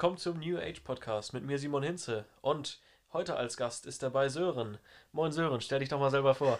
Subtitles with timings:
[0.00, 2.80] willkommen zum New Age Podcast mit mir Simon Hinze und
[3.12, 4.78] heute als Gast ist dabei Sören.
[5.12, 6.58] Moin Sören, stell dich doch mal selber vor.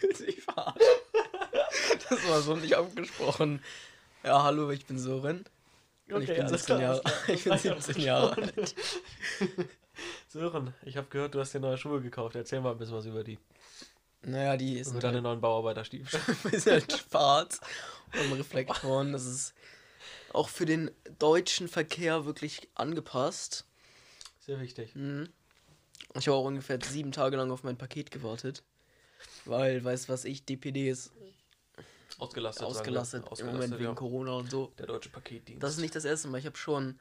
[0.26, 0.80] Ich verarscht.
[2.08, 3.62] Das war so nicht abgesprochen.
[4.24, 5.44] Ja, hallo, ich bin Sören.
[6.08, 8.42] Und ich Okay, bin alles 17 klar, Jahre, ich bin Das reicht 17 auch Jahre
[8.42, 8.74] alt.
[10.28, 12.34] Sören, ich habe gehört, du hast dir neue Schuhe gekauft.
[12.34, 13.38] Erzähl mal ein bisschen was über die.
[14.22, 16.18] Naja, die ist Über deine neuen Bauarbeiterstiefel.
[16.50, 17.60] ist halt schwarz
[18.14, 19.12] und Reflektoren.
[19.12, 19.52] Das ist
[20.32, 23.66] auch für den deutschen Verkehr wirklich angepasst.
[24.40, 24.94] Sehr wichtig.
[24.94, 25.28] Mhm.
[26.14, 28.62] Ich habe auch ungefähr sieben Tage lang auf mein Paket gewartet.
[29.44, 31.12] Weil, weißt was ich, DPD ist
[32.18, 32.62] Ausgelastet.
[32.62, 32.68] wir.
[32.68, 33.94] ausgelastet, im Moment wegen ja.
[33.94, 34.72] Corona und so.
[34.78, 35.62] Der deutsche Paketdienst.
[35.62, 36.38] Das ist nicht das erste Mal.
[36.38, 36.98] Ich habe schon.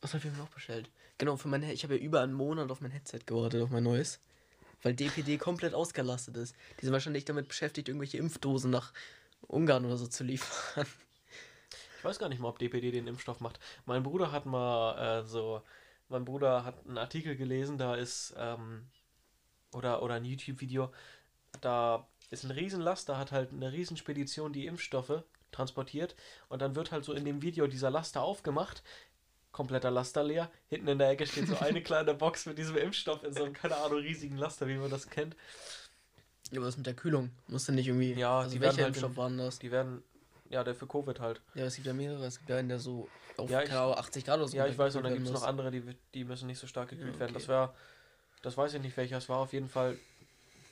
[0.00, 0.90] Was habe ich mir noch bestellt?
[1.18, 3.82] Genau, für mein ich habe ja über einen Monat auf mein Headset gewartet, auf mein
[3.82, 4.20] neues.
[4.82, 6.54] Weil DPD komplett ausgelastet ist.
[6.78, 8.92] Die sind wahrscheinlich damit beschäftigt, irgendwelche Impfdosen nach
[9.46, 10.86] Ungarn oder so zu liefern.
[12.04, 13.58] Ich weiß gar nicht mal, ob DPD den Impfstoff macht.
[13.86, 15.62] Mein Bruder hat mal äh, so,
[16.10, 18.84] mein Bruder hat einen Artikel gelesen, da ist, ähm,
[19.72, 20.92] oder, oder ein YouTube-Video,
[21.62, 26.14] da ist ein Riesenlaster, hat halt eine Riesenspedition die Impfstoffe transportiert
[26.50, 28.82] und dann wird halt so in dem Video dieser Laster aufgemacht,
[29.50, 33.24] kompletter Laster leer, hinten in der Ecke steht so eine kleine Box mit diesem Impfstoff
[33.24, 35.36] in so einem, keine Ahnung, riesigen Laster, wie man das kennt.
[36.50, 37.30] Ja, was mit der Kühlung?
[37.48, 38.12] Musste nicht irgendwie.
[38.12, 39.58] Ja, also die welcher werden halt Impfstoff in- war denn das?
[39.58, 40.02] Die werden,
[40.54, 41.40] ja, der für Covid halt.
[41.54, 42.24] Ja, es gibt ja mehrere.
[42.24, 44.56] Es gibt ja einen, der so auf Ja, ich- keine Ahnung, 80 Grad oder so.
[44.56, 45.82] Ja, ich weiß, und dann gibt es noch werden andere, die,
[46.14, 47.30] die müssen nicht so stark gekühlt Ja, werden.
[47.32, 47.40] okay.
[47.40, 47.74] Das wäre,
[48.42, 49.98] das weiß ich nicht welcher, es war auf jeden Fall,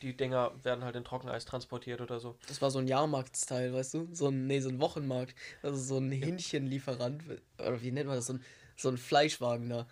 [0.01, 2.37] die Dinger werden halt in Trockeneis transportiert oder so.
[2.49, 4.09] Das war so ein Jahrmarktsteil, weißt du?
[4.13, 5.35] So ein, nee, so ein Wochenmarkt.
[5.63, 7.23] Also so ein Hähnchenlieferant.
[7.59, 8.27] Oder wie nennt man das?
[8.27, 8.45] So ein,
[8.77, 9.87] so ein Fleischwagen da.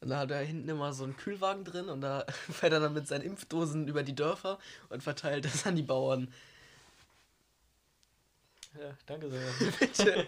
[0.00, 2.92] Und da hat er hinten immer so einen Kühlwagen drin und da fährt er dann
[2.94, 6.32] mit seinen Impfdosen über die Dörfer und verteilt das an die Bauern.
[8.78, 9.52] Ja, danke sehr.
[9.80, 10.26] Bitte.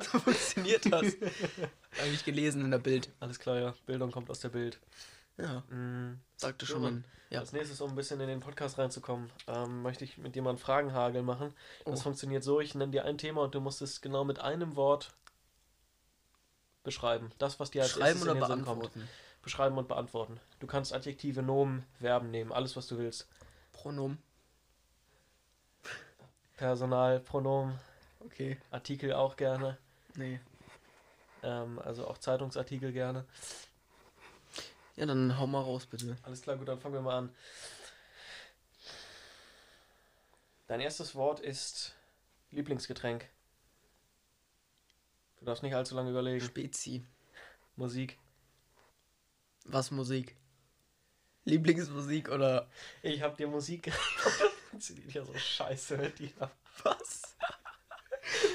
[0.00, 1.02] so funktioniert das.
[1.98, 3.10] Habe ich gelesen in der Bild.
[3.20, 3.74] Alles klar, ja.
[3.86, 4.78] Bildung kommt aus der Bild.
[5.38, 7.04] Ja, Mm, sagte schon ein.
[7.30, 7.40] Ja.
[7.40, 10.50] Als nächstes, um ein bisschen in den Podcast reinzukommen, ähm, möchte ich mit dir mal
[10.50, 11.52] einen Fragenhagel machen.
[11.84, 12.02] Das Oh.
[12.04, 15.12] funktioniert so, ich nenne dir ein Thema und du musst es genau mit einem Wort
[16.84, 17.30] beschreiben.
[17.38, 18.80] Das, was dir als Schreiben erstes oder in den Sinn kommt.
[18.80, 19.08] beantworten?
[19.42, 20.40] Beschreiben und beantworten.
[20.60, 23.28] Du kannst Adjektive, Nomen, Verben nehmen, alles, was du willst.
[23.72, 24.18] Pronomen.
[26.56, 27.78] Personal, Pronomen,
[28.26, 28.58] Okay.
[28.70, 29.78] Artikel auch gerne.
[30.16, 30.40] Nee.
[31.42, 33.24] Ähm, also auch Zeitungsartikel gerne.
[34.96, 36.16] Ja, dann hau mal raus, bitte.
[36.22, 37.34] Alles klar, gut, dann fangen wir mal an.
[40.66, 41.94] Dein erstes Wort ist
[42.50, 43.28] Lieblingsgetränk.
[45.38, 46.44] Du darfst nicht allzu lange überlegen.
[46.44, 47.04] Spezi.
[47.76, 48.18] Musik.
[49.64, 50.34] Was Musik?
[51.44, 52.68] Lieblingsmusik oder
[53.02, 53.92] Ich hab dir Musik.
[54.76, 56.30] Das funktioniert ja so scheiße mit dir.
[56.82, 57.34] was?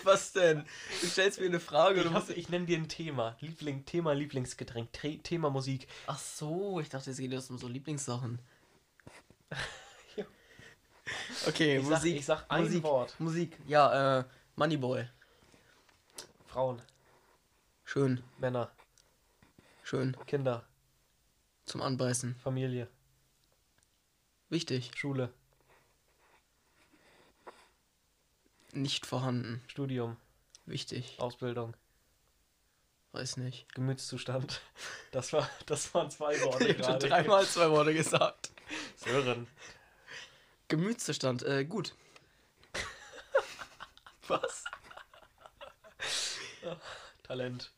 [0.04, 0.66] was denn?
[1.02, 1.98] Du stellst mir eine Frage.
[2.02, 2.38] Ich, Du hab, musst...
[2.38, 3.36] ich nenne dir ein Thema.
[3.40, 4.94] Liebling, Thema Lieblingsgetränk.
[4.94, 5.88] Tre Thema Musik.
[6.06, 8.40] Ach so, ich dachte, es geht jetzt um so Lieblingssachen.
[10.16, 10.26] Ja.
[11.48, 12.16] Okay, Ich sag- Musik.
[12.18, 13.16] ich sag ein Musik, Wort.
[13.20, 13.58] Musik.
[13.68, 14.24] Ja, äh,
[14.56, 15.08] Moneyboy.
[16.48, 16.82] Frauen,
[17.84, 18.72] Schön, Männer,
[19.84, 20.16] schön.
[20.28, 20.66] Kinder,
[21.66, 22.36] Zum Anbeißen.
[22.36, 22.88] Familie,
[24.50, 24.92] Wichtig.
[24.96, 25.34] Schule,
[28.74, 29.62] Nicht vorhanden.
[29.68, 30.18] Studium,
[30.66, 31.16] Wichtig.
[31.20, 31.76] Ausbildung,
[33.14, 33.74] Weiß nicht.
[33.74, 34.62] Gemütszustand.
[35.12, 38.52] Das, war, das waren zwei Worte Ich habe dreimal zwei Worte gesagt.
[38.96, 39.46] Sören.
[40.70, 41.94] Gemütszustand, äh, gut.
[44.30, 44.64] Was?
[47.24, 47.72] Talent.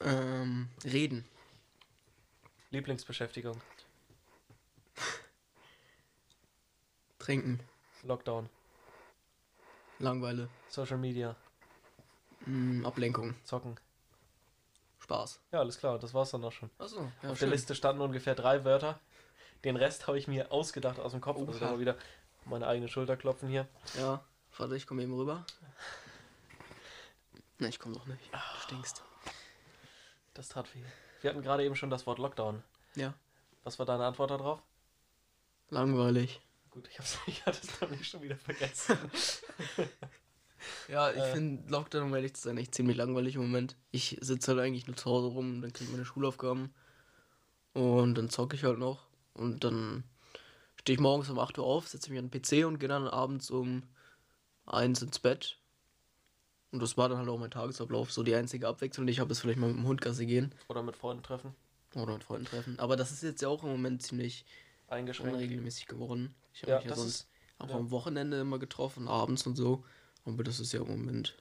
[0.00, 1.26] Ähm, reden.
[2.70, 3.60] Lieblingsbeschäftigung.
[7.18, 7.60] Trinken.
[8.04, 8.48] Lockdown.
[9.98, 10.48] Langeweile.
[10.68, 11.34] Social Media.
[12.44, 13.34] Mm, Ablenkung.
[13.44, 13.76] Zocken.
[15.00, 15.40] Spaß.
[15.52, 16.70] Ja, alles klar, das war's dann auch schon.
[16.78, 17.48] Achso, ja, Auf schön.
[17.48, 18.98] der Liste standen ungefähr drei Wörter.
[19.64, 21.38] Den Rest habe ich mir ausgedacht aus dem Kopf.
[21.38, 21.72] Also da Oha.
[21.72, 21.96] mal wieder
[22.44, 23.66] meine eigene Schulter klopfen hier.
[23.98, 24.22] Ja,
[24.58, 25.44] warte, ich komme eben rüber.
[27.58, 28.20] Ne, ich komme doch nicht.
[28.32, 29.02] Du stinkst.
[30.34, 30.82] Das tat weh.
[31.22, 32.62] Wir hatten gerade eben schon das Wort Lockdown.
[32.94, 33.14] Ja.
[33.64, 34.62] Was war deine Antwort darauf?
[35.70, 36.40] Langweilig.
[36.76, 38.98] Gut, ich, hab's, ich hatte es nämlich schon wieder vergessen.
[40.88, 41.32] Ja, ich Äh.
[41.32, 43.76] finde Lockdown, um ehrlich zu sein, echt ziemlich langweilig im Moment.
[43.92, 46.74] Ich sitze halt eigentlich nur zu Hause rum, dann kriege ich meine Schulaufgaben.
[47.72, 49.06] Und dann zocke ich halt noch.
[49.34, 50.02] Und dann
[50.80, 53.06] stehe ich morgens um 8 Uhr auf, setze mich an den PC und gehe dann
[53.06, 53.84] abends um
[54.64, 55.58] 1 ins Bett.
[56.72, 58.10] Und das war dann halt auch mein Tagesablauf.
[58.10, 60.52] So die einzige Abwechslung, die ich habe, ist vielleicht mal mit dem Hund Gassi gehen.
[60.68, 61.54] Oder mit Freunden treffen.
[61.94, 62.78] Oder mit Freunden treffen.
[62.80, 64.44] Aber das ist jetzt ja auch im Moment ziemlich
[64.88, 65.34] Eingeschränkt.
[65.34, 66.34] unregelmäßig geworden.
[66.56, 67.26] Ich habe Ja, mich ja sonst ist-
[67.58, 67.76] auch ja.
[67.76, 69.84] am Wochenende immer getroffen, abends und so.
[70.24, 71.36] Aber das ist ja im Moment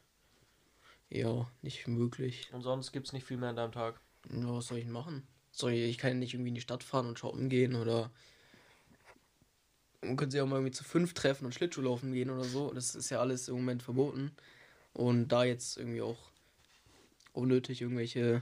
[1.10, 2.50] Ja, nicht möglich.
[2.52, 4.00] Und sonst gibt es nicht viel mehr an deinem Tag.
[4.30, 5.26] Ja, was soll ich denn machen?
[5.52, 8.12] Soll ich, ich kann ja nicht irgendwie in die Stadt fahren und shoppen gehen oder.
[10.02, 12.72] Man könnte sich auch mal irgendwie zu fünf treffen und Schlittschuh laufen gehen oder so.
[12.74, 14.32] Das ist ja alles im Moment verboten.
[14.94, 16.18] Und da jetzt irgendwie auch
[17.34, 18.42] unnötig irgendwelche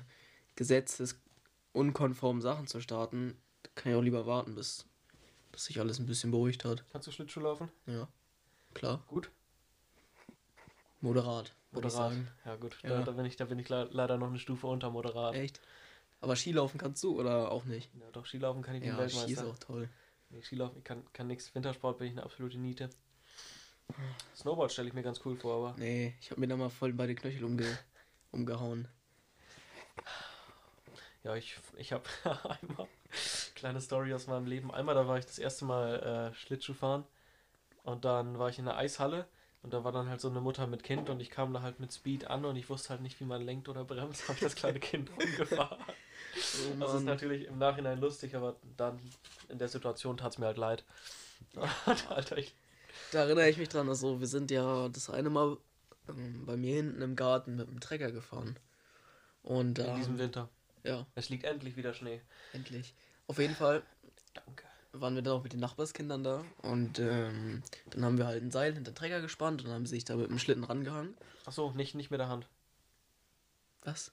[0.56, 3.36] gesetzesunkonformen Sachen zu starten,
[3.76, 4.86] kann ich auch lieber warten, bis,
[5.54, 6.84] bis sich alles ein bisschen beruhigt hat.
[6.92, 7.70] Kannst du Schlittschuh laufen?
[7.88, 8.08] Ja,
[8.74, 9.02] klar.
[9.08, 9.32] Gut.
[11.02, 12.14] Moderat, Moderat.
[12.46, 12.90] Ja gut, Ja.
[13.00, 15.36] Da, da bin ich, da bin ich le- leider noch eine Stufe unter moderat.
[15.36, 15.62] Echt?
[16.22, 17.90] Aber Skilaufen kannst du oder auch nicht?
[18.00, 19.54] Ja, doch, Skilaufen kann ich wie ein Ja, Ski ist Weltmeister.
[19.54, 19.90] auch toll.
[20.30, 21.54] Nee, Skilaufen, ich kann, kann nichts.
[21.54, 22.90] Wintersport bin ich eine absolute Niete.
[24.36, 26.94] Snowboard stelle ich mir ganz cool vor, aber Nee, ich habe mir da mal voll
[26.94, 27.78] beide Knöchel umge
[28.32, 28.88] umgehauen.
[31.24, 32.04] ja, ich, ich habe
[32.62, 32.88] einmal,
[33.63, 34.71] kleine Story aus meinem Leben.
[34.74, 37.06] Einmal, da war ich das erste Mal äh, Schlittschuh fahren
[37.83, 39.25] und dann war ich in der Eishalle
[39.62, 41.80] und da war dann halt so eine Mutter mit Kind und ich kam da halt
[41.80, 44.42] mit Speed an und ich wusste halt nicht, wie man lenkt oder bremst, habe ich
[44.44, 45.77] das kleine Kind umgefahren.
[45.81, 49.00] Oh Das ist natürlich im Nachhinein lustig, aber dann
[49.48, 50.83] in der Situation tat es mir halt leid.
[52.09, 52.54] Alter, ich,
[53.13, 55.57] Da erinnere ich mich dran, also wir sind ja das eine Mal
[56.09, 58.57] ähm, bei mir hinten im Garten mit dem Trecker gefahren.
[59.42, 60.50] Und in da, diesem Winter.
[60.83, 62.19] ja, Es liegt endlich wieder Schnee.
[62.51, 62.94] endlich.
[63.33, 63.81] Auf jeden Fall
[64.35, 64.63] Danke.
[64.91, 68.51] waren wir dann auch mit den Nachbarskindern da und ähm, dann haben wir halt ein
[68.51, 71.15] Seil hinter den Trecker gespannt und dann haben sie sich da mit dem Schlitten rangehangen.
[71.47, 72.47] Achso, nicht, nicht mit der Hand.
[73.81, 74.12] Was?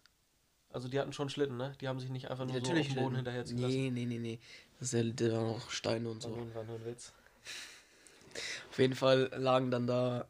[0.70, 1.74] Also die hatten schon Schlitten, ne?
[1.82, 3.74] Die haben sich nicht einfach nur Ja, so auf dem Boden hinterher ziehen lassen.
[3.74, 4.38] Nee, nee, nee, nee.
[4.78, 6.30] Das ist ja, da waren noch Steine und so.
[6.54, 7.12] war nur ein Witz.
[8.70, 10.28] Auf jeden Fall lagen dann da,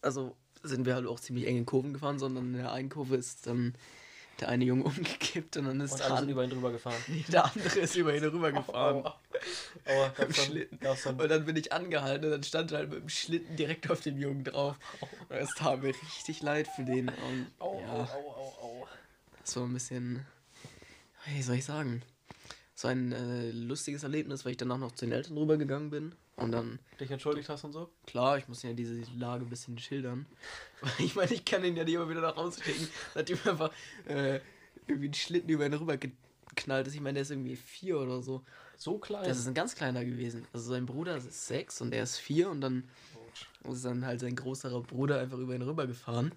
[0.00, 3.46] also sind wir halt auch ziemlich enge Kurven gefahren, sondern in der einen Kurve ist
[3.46, 3.74] dann
[4.40, 6.96] der eine Junge umgekippt und dann ist Und der, alle über ihn drüber gefahren.
[7.28, 9.04] der andere ist über ihn rübergefahren.
[9.04, 9.20] Aua.
[9.86, 10.80] Aua, Im gab's dann, Schlitten.
[10.80, 13.56] gab's dann, Und dann bin ich angehalten und dann stand er halt mit dem Schlitten
[13.56, 14.76] direkt auf den Jungen drauf.
[15.28, 17.08] Und es tat mir richtig leid für den.
[17.08, 18.88] Und au, au, ja, au, au, au.
[19.40, 20.26] das war ein bisschen,
[21.26, 22.02] wie soll ich sagen,
[22.74, 26.14] so ein äh, lustiges Erlebnis, weil ich danach noch zu den Eltern rübergegangen bin.
[26.36, 27.90] Und dann Dich entschuldigt hast und so?
[28.06, 30.26] Klar, ich muss ja diese Lage ein bisschen schildern.
[30.98, 33.72] Ich meine, ich kann ihn ja nicht immer wieder nach Hause schicken, nachdem einfach
[34.06, 34.40] äh,
[34.86, 36.94] irgendwie einen Schlitten über ihn rüber geknallt ist.
[36.94, 38.44] Ich meine, der ist irgendwie vier oder so.
[38.76, 39.24] So klein.
[39.24, 40.46] Das ist ein ganz kleiner gewesen.
[40.52, 42.84] Also sein Bruder ist sechs und er ist vier und dann
[43.64, 46.32] ist dann halt sein größerer Bruder einfach über ihn rübergefahren.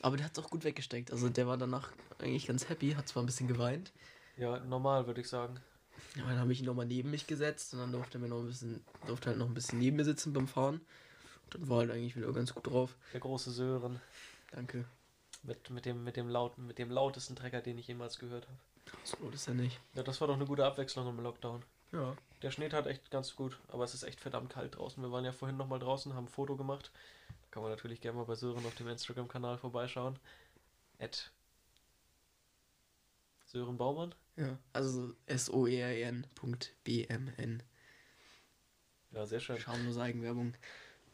[0.00, 1.10] Aber der hat es auch gut weggesteckt.
[1.10, 3.92] Also der war danach eigentlich ganz happy, hat zwar ein bisschen geweint.
[4.36, 5.58] Ja, normal würde ich sagen.
[6.20, 8.40] Aber dann habe ich ihn nochmal neben mich gesetzt und dann durfte er mir noch
[8.40, 10.76] ein bisschen, durfte halt noch ein bisschen neben mir sitzen beim Fahren.
[11.44, 12.96] Und dann war halt eigentlich wieder ganz gut drauf.
[13.12, 14.00] Der große Sören.
[14.52, 14.84] Danke.
[15.42, 18.58] Mit, mit, dem, mit, dem lauten, mit dem lautesten Trecker, den ich jemals gehört habe.
[19.02, 19.80] So laut ist er nicht.
[19.94, 21.62] Ja, das war doch eine gute Abwechslung im Lockdown.
[21.92, 22.16] Ja.
[22.42, 25.02] Der Schnee tat echt ganz gut, aber es ist echt verdammt kalt draußen.
[25.02, 26.90] Wir waren ja vorhin nochmal draußen, haben ein Foto gemacht.
[27.28, 30.18] Da kann man natürlich gerne mal bei Sören auf dem Instagram-Kanal vorbeischauen.
[30.98, 31.30] At
[33.46, 34.14] Sören Baumann.
[34.36, 34.58] Ja.
[34.72, 36.12] Also E S-O-E-R-N.B-M-N.
[39.12, 39.58] Ja, sehr schön.
[39.58, 40.54] Schamlose Eigenwerbung.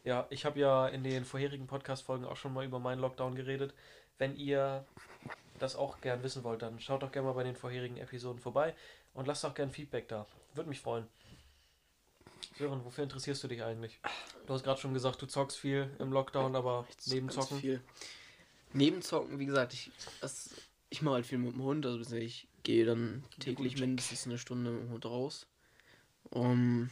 [0.04, 3.74] Ja, ich habe ja in den vorherigen Podcast-Folgen auch schon mal über meinen Lockdown geredet.
[4.16, 4.86] Wenn ihr
[5.58, 8.74] das auch gern wissen wollt, dann schaut doch gerne mal bei den vorherigen Episoden vorbei
[9.12, 10.26] und lasst auch gern Feedback da.
[10.54, 11.06] Würde mich freuen.
[12.56, 14.00] Sören, wofür interessierst du dich eigentlich?
[14.46, 17.58] Du hast gerade schon gesagt, du zockst viel im Lockdown, aber neben Zocken.
[17.58, 17.82] Viel.
[18.72, 20.50] Neben Zocken, wie gesagt, ich, das,
[20.90, 21.86] ich mache halt viel mit dem Hund.
[21.86, 25.46] Also ich gehe dann täglich mindestens eine Stunde mit dem Hund raus.
[26.30, 26.90] Um,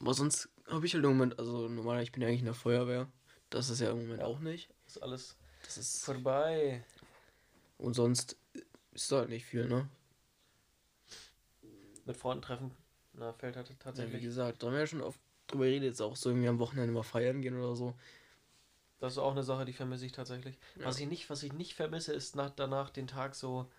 [0.00, 2.54] aber sonst habe ich halt im Moment, also normal, ich bin ja eigentlich in der
[2.54, 3.08] Feuerwehr.
[3.50, 4.26] Das ist ja im Moment Ja.
[4.26, 4.68] auch nicht.
[4.86, 6.04] Ist alles Das ist.
[6.04, 6.84] vorbei.
[7.78, 8.36] Und sonst
[8.92, 9.88] ist da halt nicht viel, ne?
[12.04, 12.70] Mit Freunden treffen.
[13.14, 14.22] Na, fällt halt Ja, wie tatsächlich.
[14.22, 16.92] gesagt, da haben wir ja schon oft drüber geredet, jetzt auch so irgendwie am Wochenende
[16.92, 17.94] mal feiern gehen oder so.
[19.04, 20.56] Das ist auch eine Sache, die vermisse ich tatsächlich.
[20.76, 20.86] Ja.
[20.86, 23.70] Was ich nicht, was ich nicht vermisse, ist nach, danach den Tag so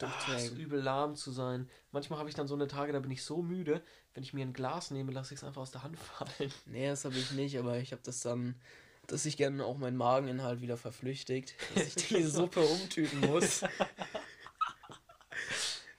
[0.00, 1.68] Ah, so übel lahm zu sein.
[1.92, 3.82] Manchmal habe ich dann so eine Tage, da bin ich so müde,
[4.14, 6.52] wenn ich mir ein Glas nehme, lasse ich es einfach aus der Hand fallen.
[6.66, 8.54] Nee, das habe ich nicht, aber ich habe das dann,
[9.06, 13.62] dass ich gerne auch meinen Mageninhalt wieder verflüchtigt, dass ich die Suppe umtüten muss,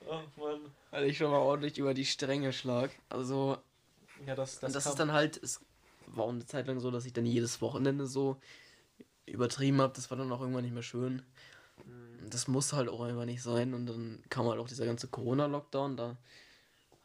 [0.06, 0.60] Oh Mann.
[0.90, 2.90] weil ich schon mal ordentlich über die Stränge schlag.
[3.08, 3.56] Also,
[4.26, 5.60] Ja, das, das, das, ist dann halt, es
[6.16, 8.40] war auch eine Zeit lang so, dass ich dann jedes Wochenende so
[9.26, 9.92] übertrieben habe.
[9.94, 11.22] Das war dann auch irgendwann nicht mehr schön.
[11.84, 12.30] Mhm.
[12.30, 13.74] Das muss halt auch einfach nicht sein.
[13.74, 15.96] Und dann kam halt auch dieser ganze Corona-Lockdown.
[15.96, 16.16] Da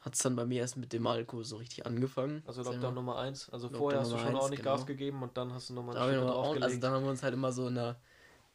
[0.01, 2.43] hat es dann bei mir erst mit dem Alkohol so richtig angefangen.
[2.45, 2.93] Also Lockdown.
[2.93, 3.49] Nummer 1.
[3.49, 4.85] Also Lockdown vorher hast du Nummer schon eins, ordentlich Gas genau.
[4.85, 6.83] gegeben und dann hast du nochmal Da wir Schippe noch auch, also draufgelegt.
[6.83, 7.95] dann haben wir uns halt immer so in einer,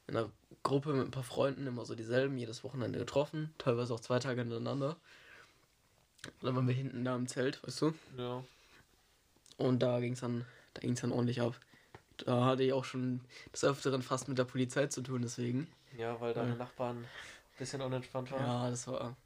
[0.07, 0.31] in einer
[0.63, 4.41] Gruppe mit ein paar Freunden immer so dieselben jedes Wochenende getroffen, teilweise auch zwei Tage
[4.43, 4.97] hintereinander.
[6.27, 7.95] Und dann waren wir hinten da im Zelt, weißt du?
[8.17, 8.45] ja.
[9.61, 11.55] Und da ging es dann, da ging's dann ordentlich ab.
[12.17, 13.21] Da hatte ich auch schon
[13.53, 15.69] des Öfteren fast mit der Polizei zu tun, deswegen.
[15.97, 16.57] Ja, weil deine Ja.
[16.57, 17.09] Nachbarn ein
[17.59, 18.43] bisschen unentspannt waren.
[18.43, 19.17] Ja, das war.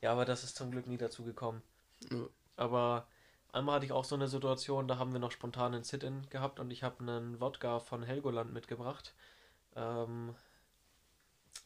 [0.00, 1.62] Ja, aber das ist zum Glück nie dazu gekommen.
[2.10, 2.26] Ja.
[2.56, 3.06] Aber
[3.52, 6.60] einmal hatte ich auch so eine Situation, da haben wir noch spontan einen Sit-In gehabt
[6.60, 9.14] und ich habe einen Wodka von Helgoland mitgebracht.
[9.74, 10.34] Ähm,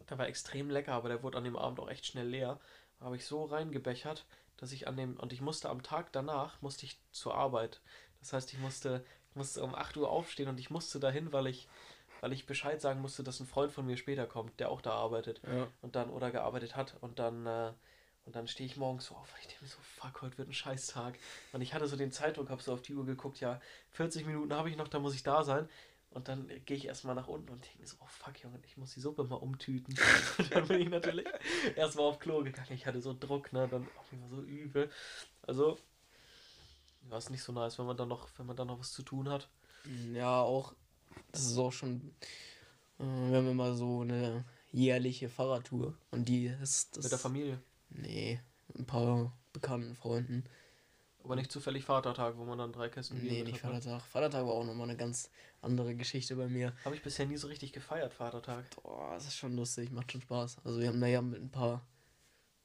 [0.09, 2.59] der war extrem lecker, aber der wurde an dem Abend auch echt schnell leer.
[2.99, 4.25] Da habe ich so reingebechert,
[4.57, 7.81] dass ich an dem, und ich musste am Tag danach, musste ich zur Arbeit.
[8.21, 11.47] Das heißt, ich musste, ich musste um 8 Uhr aufstehen und ich musste dahin, weil
[11.47, 11.69] ich,
[12.21, 14.93] weil ich Bescheid sagen musste, dass ein Freund von mir später kommt, der auch da
[14.93, 15.67] arbeitet Ja.
[15.83, 17.73] und dann oder gearbeitet hat und dann äh,
[18.27, 20.49] und dann stehe ich morgens so auf und ich denke mir so, fuck, heute wird
[20.49, 21.19] ein Scheißtag.
[21.53, 23.61] Und ich hatte so den Zeitdruck, habe so auf die Uhr geguckt, ja,
[23.93, 25.69] 40 Minuten habe ich noch, da muss ich da sein.
[26.11, 28.61] Und dann äh, gehe ich erstmal nach unten und denke mir so, oh fuck, Junge,
[28.67, 29.95] ich muss die Suppe mal umtüten.
[30.39, 31.27] und dann bin ich natürlich
[31.77, 32.73] erstmal auf Klo gegangen.
[32.73, 34.91] Ich hatte so Druck, ne, dann auch mir so übel.
[35.43, 35.79] Also,
[37.17, 39.29] ist nicht so nice, wenn man dann noch, wenn man dann noch was zu tun
[39.29, 39.49] hat.
[40.12, 40.75] Ja, auch.
[41.33, 42.14] Das ist auch schon.
[42.99, 45.95] Äh, wir haben immer so eine jährliche Fahrradtour.
[46.11, 46.97] Und die ist.
[46.97, 47.61] Das, Mit der Familie.
[47.90, 48.40] Nee,
[48.76, 50.45] ein paar bekannten Freunden.
[51.23, 53.71] Aber nicht zufällig Vatertag, wo man dann drei Kästen Bier Nee, nicht ne?
[53.71, 54.02] Vatertag.
[54.02, 56.73] Vatertag war auch nochmal eine ganz andere Geschichte bei mir.
[56.85, 58.64] Habe ich bisher nie so richtig gefeiert, Vatertag.
[58.83, 60.59] Boah, das ist schon lustig, macht schon Spaß.
[60.64, 61.87] Also wir haben da ja mit ein paar,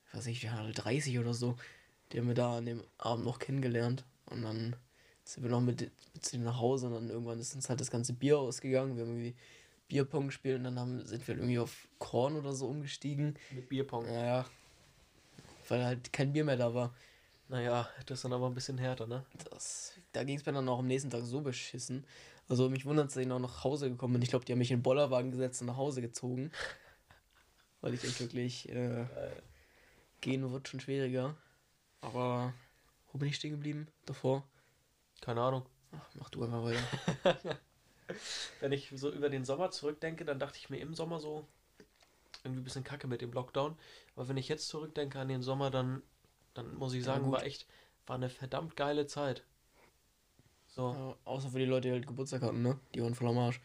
[0.08, 1.58] ich weiß nicht, wir hatten 30 oder so,
[2.12, 4.06] die haben wir da an dem Abend noch kennengelernt.
[4.28, 4.76] Und dann
[5.24, 5.82] sind wir noch mit,
[6.14, 8.96] mit denen nach Hause und dann irgendwann ist uns halt das ganze Bier ausgegangen.
[8.96, 9.36] Wir haben irgendwie
[9.88, 13.38] Bierpong gespielt und dann haben, sind wir irgendwie auf Korn oder so umgestiegen.
[13.52, 14.06] Mit Bierpong.
[14.06, 14.46] Naja,
[15.70, 16.94] weil halt kein Bier mehr da war.
[17.48, 19.24] Naja, das ist dann aber ein bisschen härter, ne?
[19.50, 22.06] Das, da ging es mir dann auch am nächsten Tag so beschissen.
[22.48, 24.22] Also mich wundert, dass ich noch nach Hause gekommen bin.
[24.22, 26.52] Ich glaube, die haben mich in den Bollerwagen gesetzt und nach Hause gezogen.
[27.82, 29.06] Weil ich echt wirklich äh,
[30.22, 31.36] gehen wird schon schwieriger.
[32.02, 32.54] Aber
[33.16, 34.44] wo bin ich stehen geblieben davor?
[35.22, 35.66] Keine Ahnung.
[35.92, 36.90] Ach, mach du einfach weiter.
[38.60, 41.48] Wenn ich so über den Sommer zurückdenke, dann dachte ich mir im Sommer so
[42.44, 43.78] irgendwie ein bisschen kacke mit dem Lockdown.
[44.16, 46.04] Aber wenn ich jetzt zurückdenke an den Sommer, dann,
[46.56, 47.34] dann muss ich Ja, sagen, gut.
[47.34, 47.68] war echt,
[48.08, 49.44] war eine verdammt geile Zeit.
[50.68, 52.80] So, Ja, außer für die Leute, die halt Geburtstag hatten, ne?
[52.94, 53.62] Die waren voll am Arsch.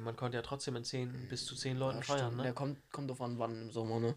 [0.00, 2.44] man konnte ja trotzdem in zehn, bis zu zehn Leuten ja, feiern, stimmt.
[2.44, 2.54] Der ne?
[2.54, 4.14] kommt, kommt drauf an, wann im Sommer, ne?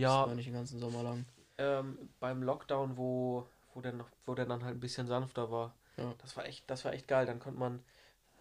[0.00, 1.26] Ja, war nicht den ganzen Sommer lang.
[1.58, 3.46] ähm, beim Lockdown, wo,
[3.78, 6.12] wo der noch, wo der dann halt ein bisschen sanfter war, Ja.
[6.18, 7.26] das war echt, das war echt geil.
[7.26, 7.80] Dann konnte man,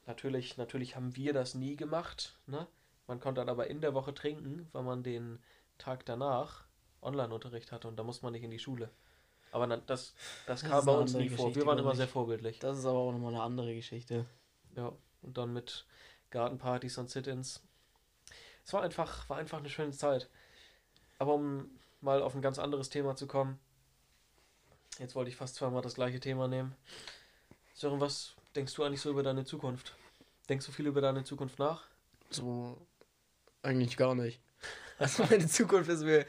[0.08, 2.66] natürlich, natürlich haben wir das nie gemacht, ne?
[3.06, 5.40] Man konnte dann aber in der Woche trinken, weil man den
[5.78, 6.66] Tag danach
[7.04, 8.90] Online-Unterricht hatte und da muss man nicht in die Schule.
[9.52, 10.14] Aber dann, das,
[10.48, 11.38] das Das kam bei uns nie vor.
[11.46, 12.58] Geschichte, Wir waren immer sehr vorbildlich.
[12.60, 14.26] Das ist aber auch nochmal eine andere Geschichte.
[14.76, 14.92] Ja,
[15.22, 15.86] und dann mit
[16.32, 17.62] Gartenpartys und Sit-ins.
[18.66, 20.30] Es war einfach, war einfach eine schöne Zeit.
[21.20, 21.70] Aber um
[22.02, 23.58] mal auf ein ganz anderes Thema zu kommen,
[25.00, 26.76] jetzt wollte ich fast zweimal das gleiche Thema nehmen.
[27.74, 29.96] Sören, was denkst du eigentlich so über deine Zukunft?
[30.50, 31.84] Denkst du viel über deine Zukunft nach?
[32.30, 32.78] So,
[33.62, 34.40] eigentlich gar nicht.
[35.00, 36.26] Also meine Zukunft ist mir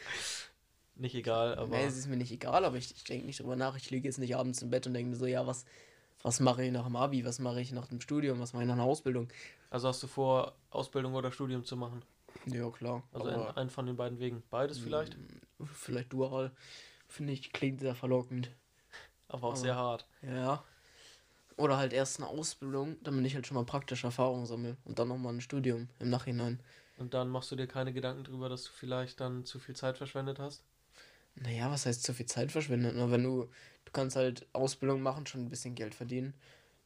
[0.96, 3.56] Nicht egal, aber Nee, es ist mir nicht egal, aber ich, ich denke nicht drüber
[3.56, 3.76] nach.
[3.76, 5.64] Ich liege jetzt nicht abends im Bett und denke mir so, ja, was,
[6.22, 8.66] was mache ich nach dem Abi, was mache ich nach dem Studium, was mache ich
[8.66, 9.28] nach einer Ausbildung?
[9.70, 12.02] also hast du vor, Ausbildung oder Studium zu machen?
[12.46, 13.02] Ja, klar.
[13.12, 14.42] Also einen von den beiden Wegen.
[14.50, 16.52] Beides vielleicht, mm, Vielleicht dual.
[17.08, 18.50] Finde ich, klingt sehr verlockend.
[19.28, 20.06] aber auch sehr hart.
[20.22, 20.64] Ja.
[21.56, 24.76] Oder halt erst eine Ausbildung, damit ich halt schon mal praktische Erfahrung sammle.
[24.84, 26.60] Und dann nochmal ein Studium im Nachhinein.
[26.98, 29.96] Und dann machst du dir keine Gedanken drüber, dass du vielleicht dann zu viel Zeit
[29.96, 30.62] verschwendet hast?
[31.36, 32.96] Naja, was heißt zu viel Zeit verschwendet?
[32.96, 33.10] Ne?
[33.10, 33.44] Wenn du,
[33.84, 36.34] du kannst halt Ausbildung machen, schon ein bisschen Geld verdienen.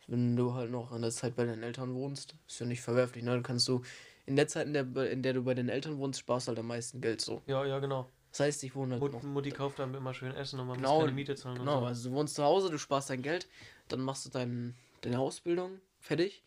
[0.07, 3.25] Wenn du halt noch in der Zeit bei deinen Eltern wohnst, ist ja nicht verwerflich,
[3.25, 3.31] ne?
[3.31, 3.83] Dann kannst du
[4.26, 6.67] in der Zeit, in der, in der du bei den Eltern wohnst, sparst halt am
[6.67, 7.43] meisten Geld so.
[7.47, 8.09] Ja, ja, genau.
[8.33, 9.23] Das heißt, ich wohne halt Mut, noch.
[9.23, 11.81] Mutti kauft dann immer schön Essen und man Genau, muss keine Miete zahlen Genau, und
[11.83, 11.87] so.
[11.87, 13.47] also du wohnst zu Hause, du sparst dein Geld,
[13.89, 16.43] dann machst du dein, deine Ausbildung fertig,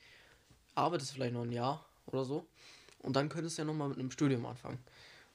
[0.73, 2.45] arbeitest vielleicht noch ein Jahr oder so
[2.99, 4.79] und dann könntest du ja nochmal mit einem Studium anfangen.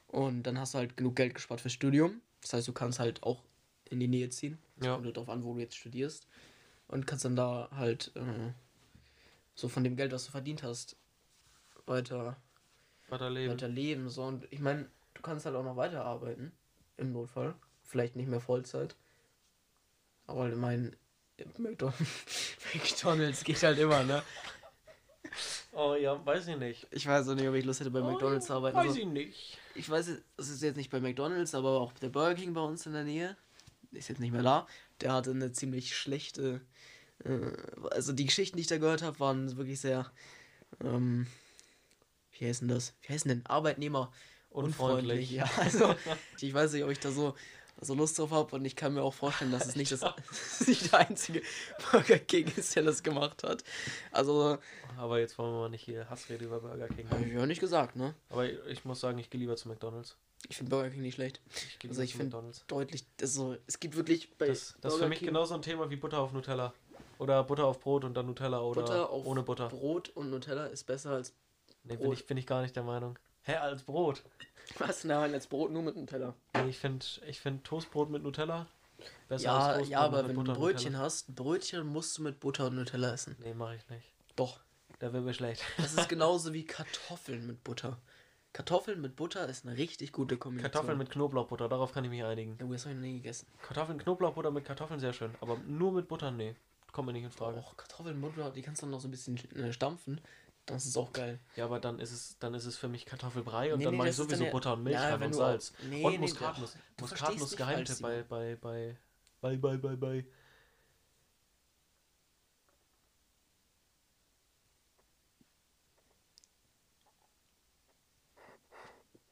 [0.08, 2.20] Und dann hast du halt genug Geld gespart fürs Studium.
[2.40, 3.44] Das heißt, du kannst halt auch
[3.90, 4.58] in die Nähe ziehen.
[4.82, 4.94] Ja.
[4.94, 6.26] Kommt halt darauf an, wo du jetzt studierst.
[6.88, 8.52] Und kannst dann da halt äh,
[9.54, 10.96] so von dem Geld, was du verdient hast,
[11.86, 12.36] weiter,
[13.08, 13.52] Weiterleben.
[13.54, 14.08] weiter leben.
[14.08, 14.24] So.
[14.24, 14.88] Und ich meine,
[15.20, 16.52] du kannst halt auch noch weiterarbeiten.
[16.96, 17.54] Im Notfall.
[17.82, 18.96] Vielleicht nicht mehr Vollzeit.
[20.26, 20.92] Aber ich meine,
[21.58, 24.22] McDonald's, geht halt immer, ne?
[25.72, 26.86] Oh ja, weiß ich nicht.
[26.90, 28.76] Ich weiß auch nicht, ob ich Lust hätte, bei McDonalds zu arbeiten.
[28.76, 29.58] Weiß Also, ich nicht.
[29.74, 32.86] ich weiß, es ist jetzt nicht bei McDonalds, aber auch der Burger King bei uns
[32.86, 33.36] in der Nähe.
[33.92, 34.66] Ist jetzt nicht mehr da.
[35.00, 36.60] Der hatte eine ziemlich schlechte.
[37.24, 37.52] Äh,
[37.90, 40.10] also die Geschichten, die ich da gehört habe, waren wirklich sehr.
[40.82, 41.26] Ähm,
[42.38, 42.94] wie heißt denn das?
[43.02, 44.12] Wie heißen denn Arbeitnehmer?
[44.50, 45.30] Unfreundlich.
[45.30, 45.94] Ja, also
[46.40, 47.34] ich weiß nicht, ob ich da so
[47.80, 50.02] so Lust drauf habe und ich kann mir auch vorstellen, dass es nicht, das,
[50.66, 51.42] nicht der einzige
[51.90, 53.64] Burger King ist, der das gemacht hat.
[54.12, 54.58] Also.
[54.98, 57.08] Aber jetzt wollen wir mal nicht hier Hassrede über Burger King.
[57.10, 58.14] Habe ich ja nicht gesagt, ne?
[58.28, 60.16] Aber ich muss sagen, ich gehe lieber zu McDonalds.
[60.48, 61.40] Ich finde Burger King nicht schlecht.
[61.82, 65.18] Ich also ich finde deutlich, also es gibt wirklich bei Das, das ist für mich
[65.18, 66.74] King genauso ein Thema wie Butter auf Nutella.
[67.18, 69.68] Oder Butter auf Brot und dann Nutella oder Butter ohne Butter.
[69.68, 71.34] Brot und Nutella ist besser als
[71.84, 73.18] Nee, bin ich, bin ich gar nicht der Meinung.
[73.50, 74.22] Hä, als Brot?
[74.78, 75.02] Was?
[75.02, 76.34] Nein, als Brot nur mit Nutella.
[76.54, 78.68] Nee, ich finde ich find Toastbrot mit Nutella
[79.28, 82.18] besser ja, als Toastbrot Ja, aber wenn Butter du ein Brötchen hast, ein Brötchen musst
[82.18, 83.34] du mit Butter und Nutella essen.
[83.40, 84.06] Nee, mache ich nicht.
[84.36, 84.60] Doch.
[85.00, 85.62] Da wird mir schlecht.
[85.78, 87.98] Das ist genauso wie Kartoffeln mit Butter.
[88.52, 90.72] Kartoffeln mit Butter ist eine richtig gute Kombination.
[90.72, 92.56] Kartoffeln mit Knoblauchbutter, darauf kann ich mich einigen.
[92.60, 93.46] Ja, das habe ich noch nie gegessen.
[93.62, 96.54] Kartoffeln, Knoblauchbutter mit Kartoffeln sehr schön, aber nur mit Butter, nee.
[96.92, 97.58] Kommt mir nicht in Frage.
[97.58, 100.20] Auch Kartoffeln mit Butter, die kannst du noch so ein bisschen äh, stampfen.
[100.70, 101.38] Das ist auch geil.
[101.56, 103.98] Ja, aber dann ist es, dann ist es für mich Kartoffelbrei und nee, dann nee,
[103.98, 105.72] mache ich sowieso ja, Butter und Milch ja, rein und Salz.
[105.76, 106.76] Auch, nee, und Muskatnuss.
[107.00, 108.96] Muskatnuss Geheimtipp bei, bei, bei,
[109.40, 110.26] bei, bei, bei, bei.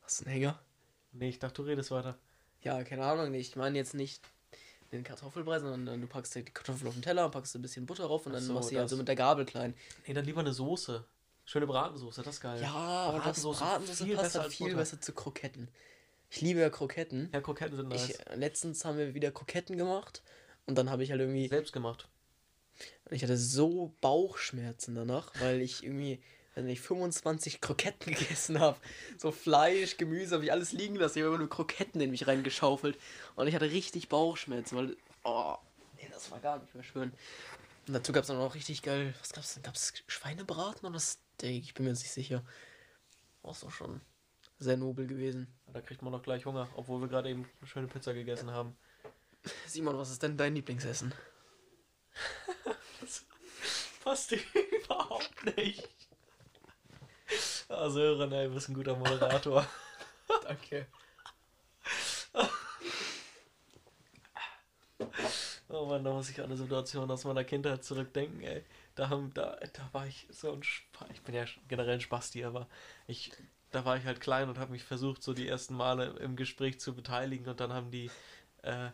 [0.02, 0.58] Hast du einen Hänger?
[1.12, 2.18] Nee, ich dachte, du redest weiter.
[2.62, 4.22] Ja, keine Ahnung, ich meine jetzt nicht
[4.90, 8.26] den Kartoffelbrei, sondern du packst die Kartoffel auf den Teller, packst ein bisschen Butter drauf
[8.26, 9.74] und dann so, machst du sie also mit der Gabel klein.
[10.06, 11.04] Nee, dann lieber eine Soße.
[11.48, 12.60] Schöne Bratensoße, das ist geil.
[12.60, 15.70] Ja, aber Bratensoße, Bratensoße viel passt halt viel besser zu Kroketten.
[16.28, 17.30] Ich liebe ja Kroketten.
[17.32, 18.10] Ja, Kroketten sind nice.
[18.10, 20.22] Ich, letztens haben wir wieder Kroketten gemacht
[20.66, 21.48] und dann habe ich halt irgendwie...
[21.48, 22.06] Selbst gemacht.
[23.08, 26.22] Ich hatte so Bauchschmerzen danach, weil ich irgendwie,
[26.54, 28.76] wenn ich 25 Kroketten gegessen habe,
[29.16, 31.16] so Fleisch, Gemüse, habe ich alles liegen lassen.
[31.16, 32.98] Ich habe immer nur Kroketten in mich reingeschaufelt
[33.36, 35.56] und ich hatte richtig Bauchschmerzen, weil, oh,
[35.96, 37.10] nee, das war gar nicht mehr schön.
[37.86, 39.62] Und dazu gab es dann auch richtig geil, was gab es denn?
[39.62, 41.00] Gab es Schweinebraten oder
[41.38, 41.62] Steak?
[41.62, 42.42] Ich bin mir jetzt nicht sicher.
[43.42, 44.00] Auch schon
[44.58, 45.46] sehr nobel gewesen.
[45.72, 48.76] Da kriegt man doch gleich Hunger, obwohl wir gerade eben eine schöne Pizza gegessen haben.
[49.66, 51.14] Simon, was ist denn dein Lieblingsessen?
[53.00, 53.24] das
[54.02, 54.32] passt
[54.84, 55.88] überhaupt nicht.
[57.68, 59.64] Also, René, du bist ein guter Moderator.
[60.42, 60.88] Danke.
[65.70, 68.64] Oh Mann, da muss ich an eine Situation aus meiner Kindheit zurückdenken, ey.
[68.94, 71.08] Da, haben, da, da war ich so ein Spaß.
[71.12, 72.66] Ich bin ja generell ein Spasti, aber
[73.06, 73.32] ich,
[73.70, 76.80] da war ich halt klein und habe mich versucht, so die ersten Male im Gespräch
[76.80, 78.10] zu beteiligen und dann haben die,
[78.62, 78.70] äh,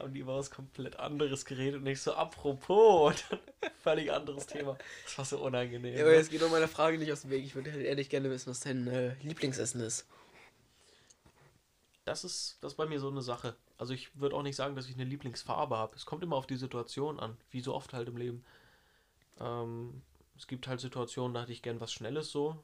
[0.00, 3.38] haben die über was komplett anderes geredet und ich so, apropos, und dann
[3.78, 4.76] völlig anderes Thema.
[5.04, 5.94] Das war so unangenehm.
[5.94, 6.16] Ja, aber ne?
[6.16, 7.44] jetzt geht noch meine Frage nicht aus dem Weg.
[7.44, 10.06] Ich würde halt ehrlich gerne wissen, was dein äh, Lieblingsessen ist.
[12.04, 13.54] Das ist, das ist bei mir so eine Sache.
[13.78, 15.96] Also ich würde auch nicht sagen, dass ich eine Lieblingsfarbe habe.
[15.96, 18.44] Es kommt immer auf die Situation an, wie so oft halt im Leben.
[19.38, 20.02] Ähm,
[20.36, 22.56] es gibt halt Situationen, da hätte ich gern was Schnelles so.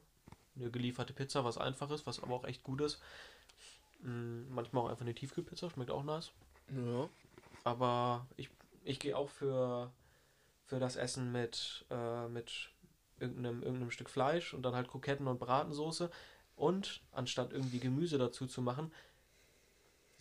[0.55, 3.01] Eine gelieferte Pizza, was Einfaches, was aber auch echt gut ist.
[4.01, 6.31] Mhm, manchmal auch einfach eine Tiefkühlpizza, schmeckt auch nice.
[6.69, 7.09] Ja.
[7.63, 8.49] Aber ich,
[8.83, 9.91] ich gehe auch für,
[10.65, 12.69] für das Essen mit, äh, mit
[13.19, 16.09] irgendeinem, irgendeinem Stück Fleisch und dann halt Kroketten und Bratensoße.
[16.55, 18.91] Und anstatt irgendwie Gemüse dazu zu machen,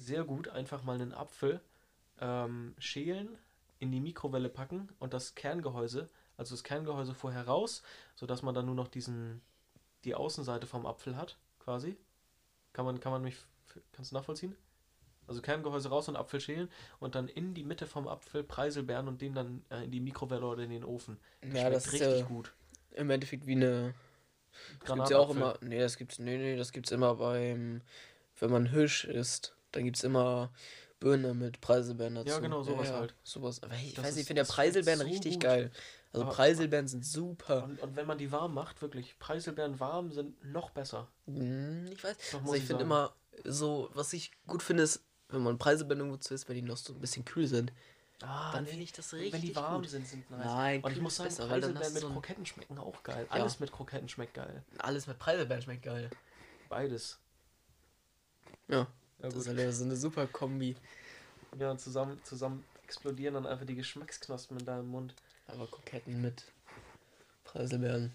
[0.03, 1.61] sehr gut einfach mal einen Apfel
[2.21, 3.39] ähm, schälen,
[3.79, 7.83] in die Mikrowelle packen und das Kerngehäuse, also das Kerngehäuse vorher raus,
[8.15, 9.43] sodass man dann nur noch diesen,
[10.05, 11.97] die Außenseite vom Apfel hat, quasi.
[12.73, 13.37] Kann man, kann man mich,
[13.93, 14.57] kannst du nachvollziehen?
[15.27, 19.21] Also Kerngehäuse raus und Apfel schälen und dann in die Mitte vom Apfel Preiselbeeren und
[19.21, 21.19] den dann äh, in die Mikrowelle oder in den Ofen.
[21.41, 22.53] Das ja, das ist richtig ja gut.
[22.91, 23.95] Im Endeffekt wie eine
[24.85, 25.57] das gibt's ja auch immer.
[25.61, 27.83] Nee, das gibt's nee, nee, das gibt's immer beim
[28.39, 29.55] wenn man Hirsch isst.
[29.73, 30.51] Dann gibt es immer
[31.01, 32.29] Birne mit Preiselbeeren dazu.
[32.29, 33.15] Ja, genau, sowas ja, halt.
[33.25, 33.63] Sowas.
[33.63, 35.43] Aber ich das weiß nicht, ich finde ja Preiselbeeren so richtig gut.
[35.43, 35.71] geil.
[36.13, 37.65] Also aber, Preiselbeeren sind super.
[37.65, 41.09] Und, und, wenn man die warm macht, wirklich, Preiselbeeren warm sind noch besser.
[41.27, 42.17] Hm, ich weiß.
[42.33, 46.19] Doch, also ich, finde immer so, was ich gut finde, ist, wenn man Preiselbeeren irgendwo
[46.19, 47.73] zu isst, wenn die noch so ein bisschen kühl sind.
[48.23, 49.91] Ah, dann finde ich das richtig Wenn die warm gut.
[49.91, 50.45] sind, sind nice.
[50.45, 53.27] Nein, und ich muss sagen, besser, Preiselbeeren mit so Kroketten schmecken auch geil.
[53.29, 53.33] Ja.
[53.33, 54.63] Alles mit Kroketten schmeckt geil.
[54.79, 56.09] Alles mit Preiselbeeren schmeckt geil.
[56.69, 57.19] Beides.
[58.69, 58.87] Ja.
[59.23, 60.75] Ja, das ist halt so eine super Kombi.
[61.59, 65.15] Ja, und zusammen, zusammen explodieren dann einfach die Geschmacksknospen in deinem Mund.
[65.47, 66.45] Aber Kroketten mit
[67.45, 68.13] Preiselbeeren.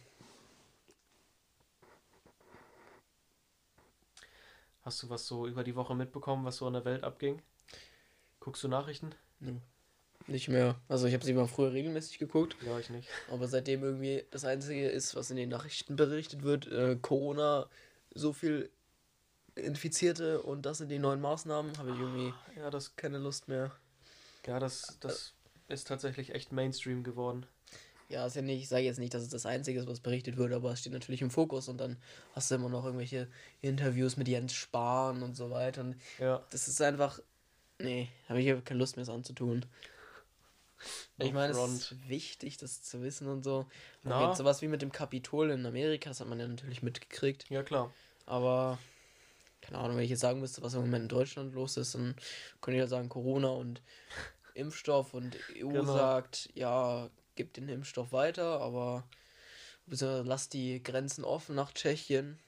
[4.84, 7.42] Hast du was so über die Woche mitbekommen, was so in der Welt abging?
[8.40, 9.14] Guckst du Nachrichten?
[9.40, 9.62] Nee.
[10.28, 10.76] Nicht mehr.
[10.90, 12.58] Also ich habe sie mal früher regelmäßig geguckt.
[12.66, 13.08] Ja, ich nicht.
[13.32, 17.70] Aber seitdem irgendwie das Einzige ist, was in den Nachrichten berichtet wird, äh, Corona
[18.14, 18.70] so viel
[19.60, 23.72] Infizierte und das sind die neuen Maßnahmen, habe ich irgendwie ja, das, keine Lust mehr.
[24.46, 25.34] Ja, das, das
[25.68, 27.46] äh, ist tatsächlich echt Mainstream geworden.
[28.10, 30.38] Ja, ist ja nicht, ich sage jetzt nicht, dass es das Einzige ist, was berichtet
[30.38, 31.98] wird, aber es steht natürlich im Fokus und dann
[32.34, 33.28] hast du immer noch irgendwelche
[33.62, 35.82] Interviews mit Jens Spahn und so weiter.
[35.82, 36.46] Und Ja.
[36.52, 37.20] das ist einfach.
[37.80, 39.66] Nee, habe ich keine Lust mehr, es anzutun.
[41.18, 43.66] Ich meine, es ist wichtig, das zu wissen und so.
[44.04, 47.50] Und sowas wie mit dem Kapitol in Amerika, das hat man ja natürlich mitgekriegt.
[47.50, 47.92] Ja, klar.
[48.26, 48.78] Aber,
[49.68, 52.16] keine Ahnung, wenn ich jetzt sagen müsste, was im Moment in Deutschland los ist, dann
[52.62, 53.82] könnte ich ja sagen Corona und
[54.54, 55.84] Impfstoff und EU Genau.
[55.84, 59.04] sagt, ja, gibt den Impfstoff weiter, aber
[59.86, 62.40] beziehungsweise lasst die Grenzen offen nach Tschechien.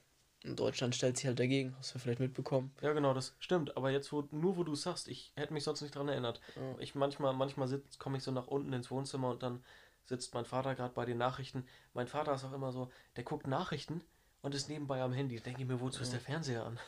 [0.46, 2.74] Und Deutschland stellt sich halt dagegen, hast du vielleicht mitbekommen.
[2.82, 3.76] Ja, genau, das stimmt.
[3.76, 6.40] Aber jetzt, wo, nur wo du es sagst, ich hätte mich sonst nicht dran erinnert.
[6.56, 6.80] Ja.
[6.80, 9.62] Ich manchmal, manchmal komme ich so nach unten ins Wohnzimmer und dann
[10.06, 11.68] sitzt mein Vater gerade bei den Nachrichten.
[11.94, 14.02] Mein Vater ist auch immer so, der guckt Nachrichten
[14.42, 15.40] und ist nebenbei am Handy.
[15.40, 16.80] Denke ich mir, wozu ist der Fernseher an?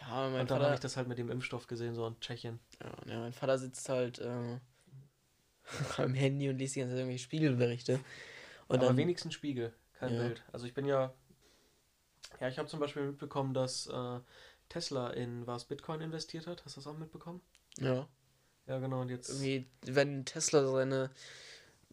[0.00, 2.60] Ja, mein und dann habe ich das halt mit dem Impfstoff gesehen, so in Tschechien.
[2.82, 4.58] ja, ja, mein Vater sitzt halt äh,
[5.98, 8.00] am Handy und liest die ganze Zeit irgendwelche Spiegelberichte.
[8.68, 10.22] Und Aber dann, wenigstens Spiegel, kein Ja.
[10.22, 10.42] Bild.
[10.52, 11.12] Also ich bin ja,
[12.40, 14.20] ja, ich habe zum Beispiel mitbekommen, dass äh,
[14.68, 16.64] Tesla in was Bitcoin investiert hat.
[16.64, 17.40] Hast du das auch mitbekommen?
[17.78, 18.08] ja,
[18.66, 19.00] Ja, genau.
[19.02, 21.10] Und jetzt, irgendwie, wenn Tesla seine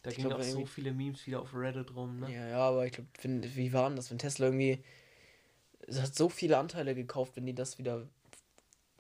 [0.04, 2.34] da ich gingen glaub, auch so viele Memes wieder auf Reddit rum, ne?
[2.34, 4.84] Ja, ja, aber ich glaube, wie waren das, wenn Tesla irgendwie.
[5.88, 8.08] Es hat so viele Anteile gekauft, wenn die das wieder.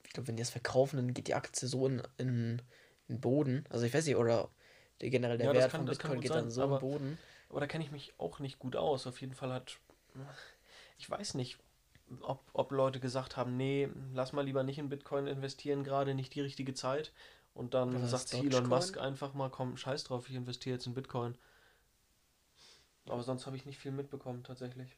[0.06, 2.62] Ich glaube, wenn die das verkaufen, dann geht die Aktie so in, in, in
[3.08, 3.64] den Boden.
[3.70, 4.50] Also ich weiß nicht, oder
[5.02, 6.82] der generell der Ja, Wert kann- von Bitcoin geht sein, dann so in aber- den
[6.90, 7.18] Boden.
[7.50, 9.08] Aber da kenne ich mich auch nicht gut aus.
[9.08, 9.78] Auf jeden Fall hat.
[10.98, 11.58] Ich weiß nicht,
[12.22, 16.34] ob, ob Leute gesagt haben, nee, lass mal lieber nicht in Bitcoin investieren, gerade nicht
[16.36, 17.12] die richtige Zeit.
[17.54, 18.70] Und dann was, sagt sich Elon Dogecoin?
[18.70, 21.38] Musk einfach mal, komm, scheiß drauf, ich investiere jetzt in Bitcoin.
[23.08, 24.98] Aber sonst habe ich nicht viel mitbekommen, tatsächlich.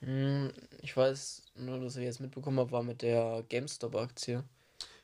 [0.00, 4.44] Hm, ich weiß nur, dass ich jetzt mitbekommen habe, war mit der GameStop-Aktie.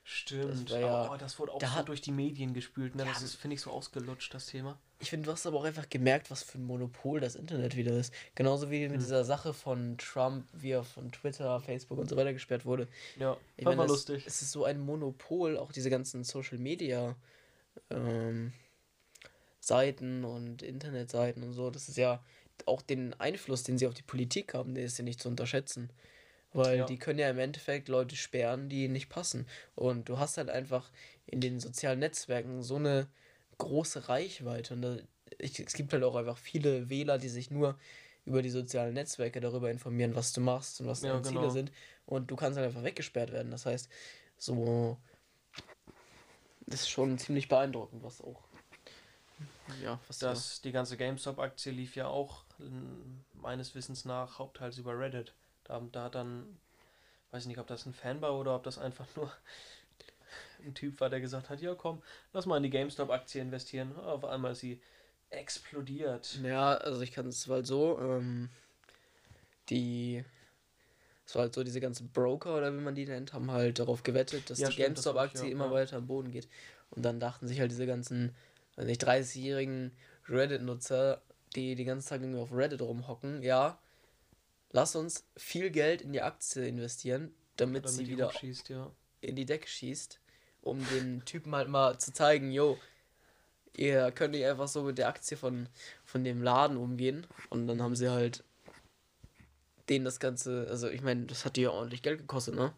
[0.09, 0.71] Stimmt.
[0.71, 2.95] war ja- aber, oh, das wurde auch da so durch die Medien gespült.
[2.95, 3.03] Ne?
[3.05, 4.79] Ja, das ist, finde ich, so ausgelutscht, das Thema.
[5.01, 7.93] Ich finde, du hast aber auch einfach gemerkt, was für ein Monopol das Internet wieder
[7.99, 8.15] ist.
[8.37, 8.99] Genauso wie mit Hm.
[9.01, 12.87] dieser Sache von Trump, wie er von Twitter, Facebook und so weiter gesperrt wurde.
[13.19, 14.25] Ja, Ich war meine, mal das- lustig.
[14.27, 17.17] Es ist so ein Monopol, auch diese ganzen Social Media
[17.91, 18.53] ähm,
[19.61, 21.71] Seiten und Internetseiten und so.
[21.71, 22.23] Das ist ja
[22.65, 25.91] auch den Einfluss, den sie auf die Politik haben, der ist ja nicht zu unterschätzen.
[26.57, 26.87] Weil Ja.
[26.87, 29.47] die können ja im Endeffekt Leute sperren, die nicht passen.
[29.75, 30.91] Und du hast halt einfach
[31.27, 33.09] in den sozialen Netzwerken so eine
[33.59, 34.75] große Reichweite.
[34.75, 34.97] Und da,
[35.39, 37.79] ich, es gibt halt auch einfach viele Wähler, die sich nur
[38.25, 41.51] über die sozialen Netzwerke darüber informieren, was du machst und was Ja, deine Ziele genau.
[41.53, 41.73] sind.
[42.07, 43.51] Und du kannst halt einfach weggesperrt werden.
[43.51, 43.89] Das heißt,
[44.39, 44.97] so.
[46.69, 48.43] Das ist schon ziemlich beeindruckend, was auch.
[49.83, 52.45] Ja, was da- Das, die ganze GameStop-Aktie lief ja auch
[53.35, 55.35] meines Wissens nach hauptteils über Reddit.
[55.67, 56.59] Da, da hat dann,
[57.31, 59.33] weiß ich nicht, ob das ein Fan war oder ob das einfach nur
[60.65, 62.03] ein Typ war, der gesagt hat, ja komm,
[62.33, 63.97] lass mal in die GameStop-Aktie investieren.
[63.97, 64.81] Auf einmal ist sie
[65.31, 66.41] explodiert.
[66.43, 68.51] Ja, also ich kann es halt so, ähm,
[69.71, 70.25] die,
[71.27, 74.03] es war halt so, diese ganzen Broker oder wie man die nennt, haben halt darauf
[74.03, 75.71] gewettet, dass Ja, die GameStop-Aktie auch, immer ja.
[75.71, 76.49] weiter am Boden geht.
[76.91, 78.35] Und dann dachten sich halt diese ganzen,
[78.77, 79.93] weiß nicht, 30-jährigen
[80.29, 81.21] Reddit-Nutzer,
[81.55, 83.79] die den ganzen Tag irgendwie auf Reddit rumhocken, ja,
[84.71, 88.91] lass uns viel Geld in die Aktie investieren, damit, Damit sie wieder hochschießt, ja.
[89.21, 90.21] in die Decke schießt,
[90.63, 92.79] um den Typen halt mal zu zeigen, yo,
[93.73, 95.69] ihr könnt nicht einfach so mit der Aktie von,
[96.05, 97.27] von dem Laden umgehen.
[97.51, 98.45] Und dann haben sie halt
[99.89, 102.73] denen das Ganze, also ich meine, das hat die ja ordentlich Geld gekostet, ne?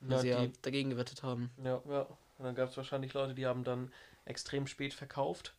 [0.00, 1.50] Weil Ja, sie ja dagegen gewettet haben.
[1.62, 2.02] Ja, ja.
[2.38, 3.92] Und dann gab es wahrscheinlich Leute, die haben dann
[4.24, 5.54] extrem spät verkauft.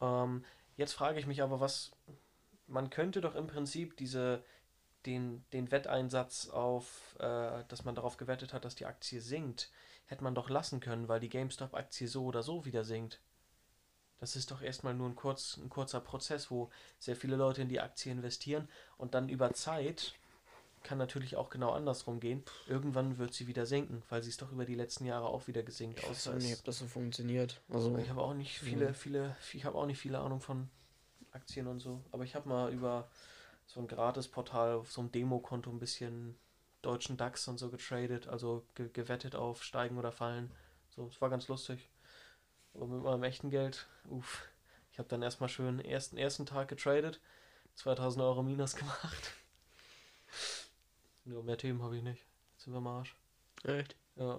[0.00, 0.44] Ähm,
[0.76, 1.92] jetzt frage ich mich aber, was.
[2.66, 4.42] Man könnte doch im Prinzip diese,
[5.06, 9.70] den, den Wetteinsatz auf, äh, dass man darauf gewettet hat, dass die Aktie sinkt,
[10.06, 13.20] hätte man doch lassen können, weil die GameStop-Aktie so oder so wieder sinkt.
[14.20, 17.68] Das ist doch erstmal nur ein, kurz, ein kurzer Prozess, wo sehr viele Leute in
[17.68, 20.14] die Aktie investieren und dann über Zeit
[20.82, 22.44] kann natürlich auch genau andersrum gehen.
[22.66, 25.62] Irgendwann wird sie wieder sinken, weil sie ist doch über die letzten Jahre auch wieder
[25.62, 26.00] gesinkt.
[26.00, 27.60] Ich weiß nicht, ob das so funktioniert.
[27.68, 30.68] Also, ich habe auch nicht viele, viele, ich habe auch nicht viele Ahnung von
[31.32, 32.02] Aktien und so.
[32.10, 33.08] Aber ich habe mal über
[33.72, 36.36] so ein Gratis-Portal auf so einem Demokonto ein bisschen
[36.82, 40.52] deutschen DAX und so getradet, also ge gewettet auf Steigen oder Fallen.
[40.90, 41.88] So, es war ganz lustig.
[42.74, 44.46] Aber mit meinem echten Geld, uff.
[44.90, 47.18] Ich habe dann erstmal schön ersten, ersten Tag getradet,
[47.76, 49.32] 2000 Euro Minus gemacht.
[51.24, 52.26] Nur mehr Themen habe ich nicht.
[52.52, 53.16] Jetzt sind wir am Arsch.
[53.64, 53.96] echt?
[54.16, 54.38] Ja.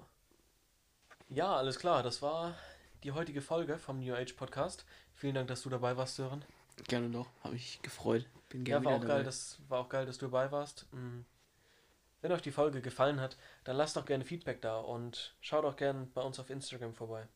[1.29, 2.03] Ja, alles klar.
[2.03, 2.55] Das war
[3.03, 4.85] die heutige Folge vom New Age Podcast.
[5.15, 6.45] Vielen Dank, dass du dabei warst, Sören.
[6.87, 7.27] Gerne doch.
[7.43, 8.27] Habe ich gefreut.
[8.53, 9.25] Bin Ja, gerne war auch wieder geil, dabei.
[9.25, 10.85] dass, war auch geil, dass du dabei warst.
[10.93, 11.21] Mm.
[12.21, 15.75] Wenn euch die Folge gefallen hat, dann lasst doch gerne Feedback da und schaut auch
[15.75, 17.27] gerne bei uns auf Instagram vorbei.